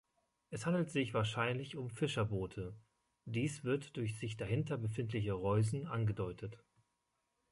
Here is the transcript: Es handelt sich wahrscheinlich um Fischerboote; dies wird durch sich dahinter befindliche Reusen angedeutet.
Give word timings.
Es 0.49 0.65
handelt 0.65 0.89
sich 0.89 1.13
wahrscheinlich 1.13 1.75
um 1.77 1.91
Fischerboote; 1.91 2.73
dies 3.25 3.63
wird 3.63 3.97
durch 3.97 4.17
sich 4.17 4.35
dahinter 4.35 4.79
befindliche 4.79 5.33
Reusen 5.33 5.85
angedeutet. 5.85 6.57